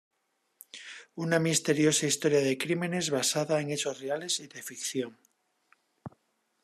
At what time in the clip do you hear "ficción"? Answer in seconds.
4.63-5.15